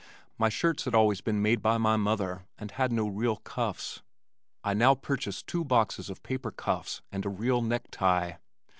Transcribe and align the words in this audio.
My 0.39 0.49
shirts 0.49 0.85
had 0.85 0.95
always 0.95 1.21
been 1.21 1.43
made 1.43 1.61
by 1.61 1.77
my 1.77 1.95
mother 1.95 2.47
and 2.57 2.71
had 2.71 2.91
no 2.91 3.07
real 3.07 3.35
cuffs. 3.35 4.01
I 4.63 4.73
now 4.73 4.95
purchased 4.95 5.45
two 5.45 5.63
boxes 5.63 6.09
of 6.09 6.23
paper 6.23 6.49
cuffs 6.49 7.03
and 7.11 7.23
a 7.23 7.29
real 7.29 7.61
necktie. 7.61 8.37